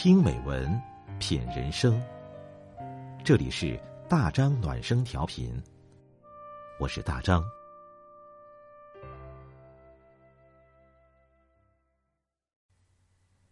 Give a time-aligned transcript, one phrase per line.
[0.00, 0.80] 听美文，
[1.18, 2.00] 品人生。
[3.24, 3.76] 这里是
[4.08, 5.60] 大张暖声调频，
[6.78, 7.42] 我是大张。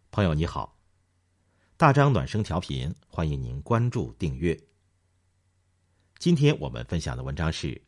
[0.09, 0.79] 朋友你好，
[1.75, 4.57] 大张暖声调频，欢迎您关注订阅。
[6.17, 7.83] 今天我们分享的文章是：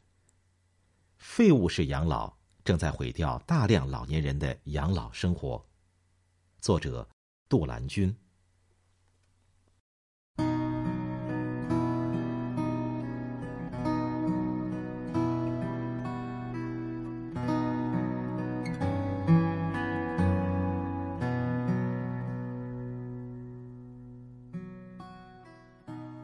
[1.18, 2.36] 废物式养老
[2.66, 5.66] 正在毁掉大量老年人的养老生活。
[6.60, 7.07] 作者
[7.48, 8.14] 杜兰君。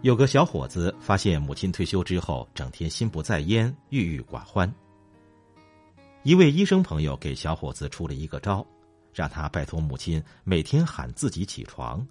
[0.05, 4.71] 有个小伙子发现母亲退休之后，整天心不在焉、郁郁寡欢。
[6.21, 8.63] 一位医生朋友给小伙子出了一个招，
[9.11, 12.07] 让他拜托母亲每天喊自己起床。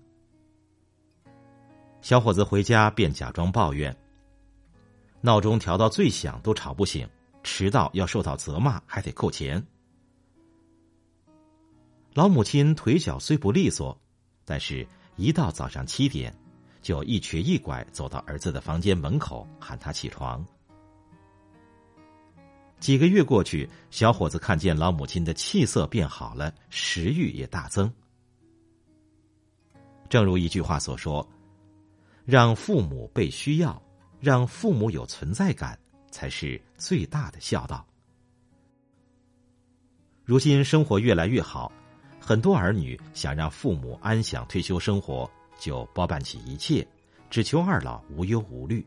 [2.00, 3.96] 小伙子回家便假装抱怨：
[5.20, 7.08] 闹钟调到最响都吵不醒，
[7.44, 9.64] 迟到要受到责骂，还得扣钱。
[12.12, 13.96] 老母亲腿脚虽不利索，
[14.44, 16.36] 但是一到早上七点。
[16.84, 20.44] 就一瘸一拐走到儿子的房间门口喊他起床。
[22.78, 27.90] 几个月过去，小伙子看见老母亲的气色变好了，食欲也大增。
[30.10, 31.26] 正如一句话所说
[32.26, 33.82] ：“让父母被需要，
[34.20, 35.78] 让父母有存在感，
[36.10, 37.86] 才是最大的孝道。”
[40.22, 41.72] 如今生活越来越好，
[42.20, 45.30] 很多儿女想让父母安享退休生活。
[45.58, 46.86] 就包办起一切，
[47.30, 48.84] 只求二老无忧无虑。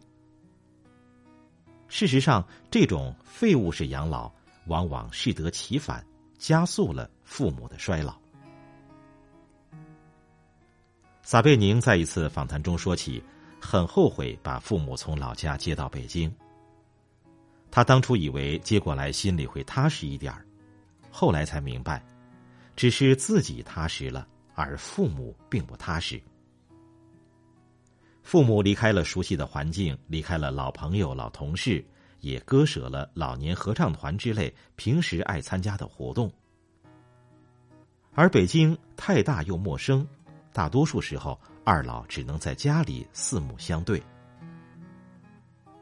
[1.88, 4.32] 事实上，这种废物式养老
[4.66, 6.06] 往往适得其反，
[6.38, 8.18] 加速了父母的衰老。
[11.24, 13.24] 撒贝宁在一次访谈中说起，
[13.60, 16.34] 很后悔把父母从老家接到北京。
[17.70, 20.46] 他当初以为接过来心里会踏实一点儿，
[21.12, 22.02] 后来才明白，
[22.76, 26.22] 只是自己踏实了，而父母并不踏实。
[28.28, 31.82] 父母离开了熟悉的环境，离开了老朋友、老同事，
[32.20, 36.30] 也割舍了老年合唱团之类平时爱参加的活动。
[38.12, 40.06] 而北京太大又陌生，
[40.52, 44.04] 大多数时候二老只能在家里四目相对。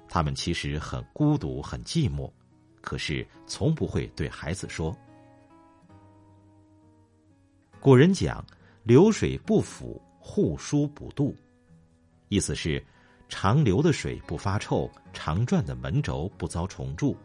[0.07, 2.31] 他们其实很孤独、很寂寞，
[2.79, 4.95] 可是从不会对孩子说。
[7.79, 8.45] 古人讲
[8.85, 11.33] ：“流水不腐，户枢不蠹。”
[12.35, 12.83] 意思是，
[13.29, 17.15] 长流的水不发臭，常转的门轴不遭虫蛀。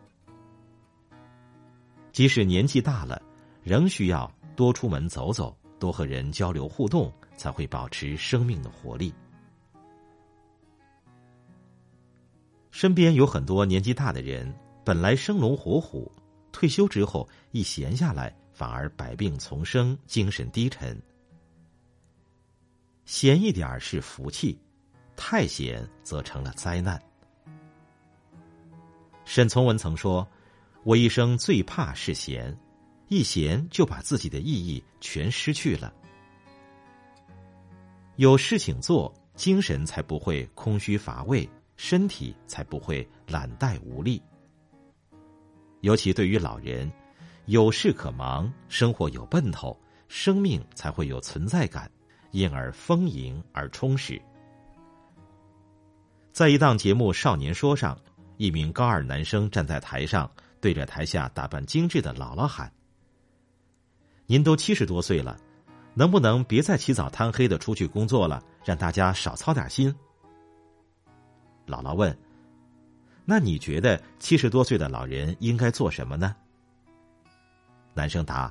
[2.12, 3.20] 即使年纪大了，
[3.64, 9.12] 仍需要多出门走走，多和人交流互动，才会保持生命的活力。
[12.70, 14.54] 身边有很多年纪大的人，
[14.84, 16.08] 本来生龙活虎，
[16.52, 21.02] 退休之后一闲下来，反而百病丛生，精神低沉。
[23.06, 24.56] 闲一点是福气。
[25.22, 26.98] 太闲则成了灾难。
[29.26, 30.26] 沈从文曾说
[30.82, 32.56] ：“我一生最怕是闲，
[33.08, 35.92] 一闲就把自己的意义全失去了。
[38.16, 44.22] 有事情做，精神才不会空虚乏味，身体才不会懒怠无力。
[45.82, 46.90] 尤其对于老人，
[47.44, 49.78] 有事可忙，生活有奔头，
[50.08, 51.90] 生命才会有存在感，
[52.30, 54.18] 因而丰盈而充实。”
[56.40, 58.00] 在一档节目《少年说》上，
[58.38, 62.72] 一名高二男生站在台上，对着台下打扮精致的姥姥喊
[64.24, 65.36] ：“您都七十多岁了，
[65.92, 69.94] 能不能别再起早贪黑的出去工作了，让大家少操点心？”
[71.68, 72.18] 姥姥问
[73.26, 76.34] ：“那你觉得七十多岁的老人应该做什么呢？”
[77.92, 78.50] 男生答：“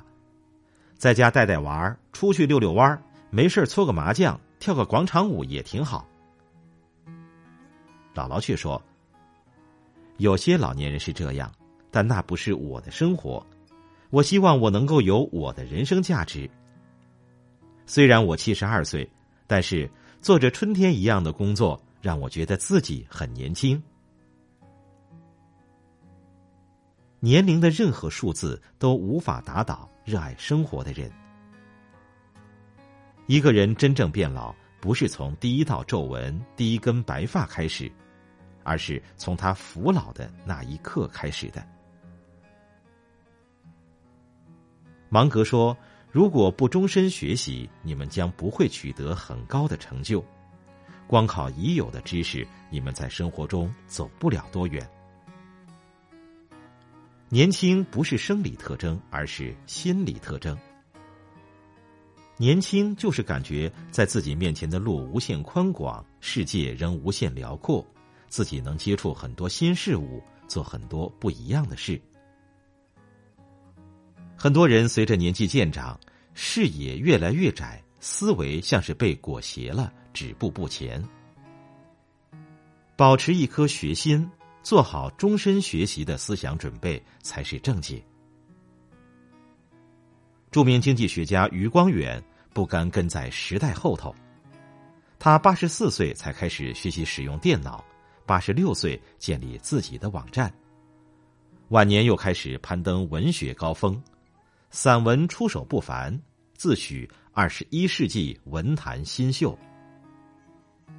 [0.96, 6.06] 在家带带娃，出去遛遛弯儿没事搓个麻将，跳个广场舞也挺好。”
[8.14, 8.82] 姥姥却说
[10.18, 11.50] ：“有些老年人是这样，
[11.90, 13.44] 但那不是我的生活。
[14.10, 16.50] 我希望我能够有我的人生价值。
[17.86, 19.08] 虽然我七十二岁，
[19.46, 19.88] 但是
[20.20, 23.80] 做着春天一样的工作，让我觉得自己很年轻。
[27.20, 31.10] 年龄的任何数字都无法打倒热爱生活的人。
[33.26, 37.90] 一个人真正变老。”不是从第一道皱纹、第一根白发开始，
[38.64, 41.62] 而是从他服老的那一刻开始的。
[45.08, 45.76] 芒格说
[46.10, 50.24] ：“如果不终身学习，你们将不会取得很高的成就。
[51.06, 54.88] 光靠已有的知识，你们在生活中走不了多远。
[57.28, 60.56] 年轻不是生理特征，而是心理特征。
[62.40, 67.86] 年轻就是感觉在自己面前的路无限宽广，世界仍无限辽阔，
[68.28, 72.00] 自己能接触很多新事物，做很多不一样的事。
[74.38, 76.00] 很多人随着年纪渐长，
[76.32, 81.06] 视野越来越窄，思维像是被裹挟了，止步不前。
[82.96, 84.26] 保持一颗学心，
[84.62, 88.02] 做好终身学习的思想准备，才是正解。
[90.50, 92.20] 著名经济学家余光远
[92.52, 94.14] 不甘跟在时代后头，
[95.18, 97.84] 他八十四岁才开始学习使用电脑，
[98.26, 100.52] 八十六岁建立自己的网站，
[101.68, 104.00] 晚年又开始攀登文学高峰。
[104.72, 106.16] 散文出手不凡，
[106.54, 109.58] 自诩二十一世纪文坛新秀。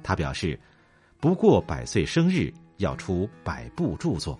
[0.02, 0.60] 他表示，
[1.18, 4.38] 不过百岁生日要出百部著作。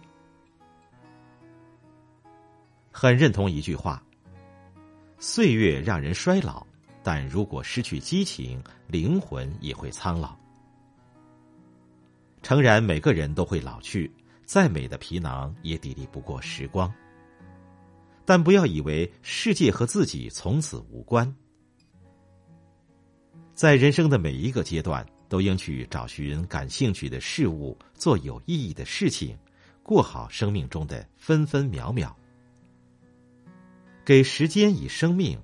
[2.90, 4.02] 很认同一句话：
[5.18, 6.66] 岁月让人衰老，
[7.02, 10.36] 但如果失去激情，灵魂也会苍老。
[12.42, 14.10] 诚然，每个人都会老去，
[14.44, 16.92] 再美的皮囊也抵不过时光。
[18.24, 21.34] 但不要以为世界和自己从此无关，
[23.52, 29.36] 在人生的每一个阶段，都应去找寻感兴趣的事物，做有意义的事情，
[29.82, 32.16] 过好生命中的分分秒秒，
[34.04, 35.36] 给时间以生命，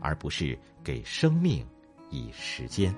[0.00, 1.66] 而不是给生命
[2.10, 2.94] 以时间。